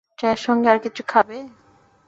চায়ের 0.19 0.39
সঙ্গে 0.45 0.67
আর 0.73 0.79
কিছু 0.85 1.01
খাবে? 1.07 1.37